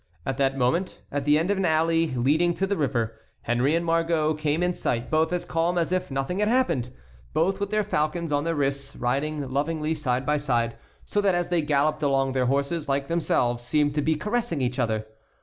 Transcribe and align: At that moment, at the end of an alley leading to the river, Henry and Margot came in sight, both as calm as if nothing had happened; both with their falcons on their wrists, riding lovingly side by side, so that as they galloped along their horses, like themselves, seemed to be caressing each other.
At 0.25 0.37
that 0.37 0.57
moment, 0.57 0.99
at 1.11 1.25
the 1.25 1.37
end 1.37 1.51
of 1.51 1.57
an 1.59 1.65
alley 1.65 2.07
leading 2.15 2.55
to 2.55 2.65
the 2.65 2.75
river, 2.75 3.19
Henry 3.43 3.75
and 3.75 3.85
Margot 3.85 4.33
came 4.33 4.63
in 4.63 4.73
sight, 4.73 5.11
both 5.11 5.31
as 5.31 5.45
calm 5.45 5.77
as 5.77 5.91
if 5.91 6.09
nothing 6.09 6.39
had 6.39 6.47
happened; 6.47 6.89
both 7.33 7.59
with 7.59 7.69
their 7.69 7.83
falcons 7.83 8.31
on 8.31 8.43
their 8.43 8.55
wrists, 8.55 8.95
riding 8.95 9.47
lovingly 9.51 9.93
side 9.93 10.25
by 10.25 10.37
side, 10.37 10.75
so 11.05 11.21
that 11.21 11.35
as 11.35 11.49
they 11.49 11.61
galloped 11.61 12.01
along 12.01 12.31
their 12.33 12.47
horses, 12.47 12.89
like 12.89 13.09
themselves, 13.09 13.63
seemed 13.63 13.93
to 13.93 14.01
be 14.01 14.15
caressing 14.15 14.59
each 14.59 14.79
other. 14.79 15.05